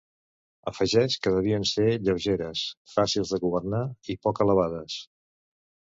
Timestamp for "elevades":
4.47-5.01